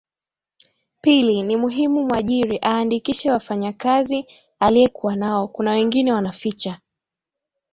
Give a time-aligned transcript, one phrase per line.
[1.01, 4.25] pili ni muhimu mwajiri aandikishe wanafanya kazi
[4.59, 6.79] aliyekuwa nao kuna wengine wanaficha